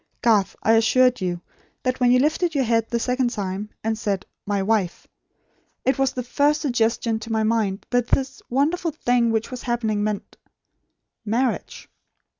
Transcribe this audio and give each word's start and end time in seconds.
Garth, 0.23 0.55
I 0.63 0.73
assure 0.73 1.11
you, 1.19 1.41
that 1.83 1.99
when 1.99 2.11
you 2.11 2.17
lifted 2.17 2.55
your 2.55 2.63
head 2.63 2.89
the 2.89 2.99
second 2.99 3.29
time, 3.29 3.69
and 3.83 3.95
said, 3.95 4.25
'My 4.47 4.63
wife,' 4.63 5.05
it 5.85 5.99
was 5.99 6.11
the 6.13 6.23
first 6.23 6.61
suggestion 6.61 7.19
to 7.19 7.31
my 7.31 7.43
mind 7.43 7.85
that 7.91 8.07
this 8.07 8.41
wonderful 8.49 8.89
thing 8.89 9.29
which 9.31 9.51
was 9.51 9.61
happening 9.61 10.03
meant 10.03 10.37
marriage. 11.23 11.87